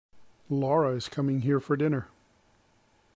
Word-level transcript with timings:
Lara 0.49 0.95
is 0.95 1.07
coming 1.07 1.41
here 1.41 1.59
for 1.59 1.77
dinner. 1.77 2.07